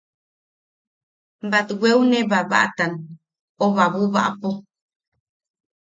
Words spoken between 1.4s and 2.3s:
Batweune